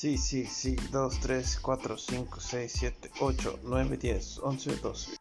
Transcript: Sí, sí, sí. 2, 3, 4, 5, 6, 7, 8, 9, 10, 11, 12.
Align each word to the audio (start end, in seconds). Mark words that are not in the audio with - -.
Sí, 0.00 0.16
sí, 0.16 0.46
sí. 0.46 0.76
2, 0.90 1.20
3, 1.20 1.60
4, 1.60 1.98
5, 1.98 2.40
6, 2.40 2.72
7, 2.72 3.10
8, 3.20 3.58
9, 3.64 3.98
10, 3.98 4.38
11, 4.38 4.76
12. 4.76 5.19